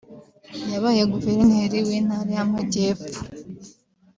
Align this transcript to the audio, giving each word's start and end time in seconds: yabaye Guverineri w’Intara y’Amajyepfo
yabaye 0.71 1.01
Guverineri 1.13 1.77
w’Intara 1.87 2.31
y’Amajyepfo 2.37 3.21